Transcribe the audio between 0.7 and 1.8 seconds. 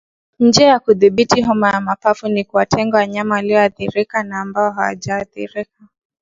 kudhibiti homa